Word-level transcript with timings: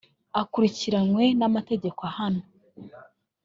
akurikiranwe 0.41 1.23
n’amategeko 1.39 1.99
ahana 2.09 2.43